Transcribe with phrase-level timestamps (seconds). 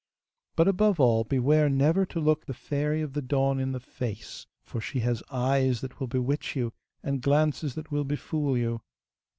[0.55, 4.47] But above all beware never to look the Fairy of the Dawn in the face,
[4.63, 8.81] for she has eyes that will bewitch you, and glances that will befool you.